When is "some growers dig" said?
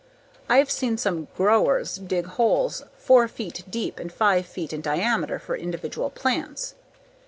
0.97-2.25